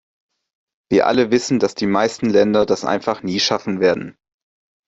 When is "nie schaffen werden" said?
3.21-4.17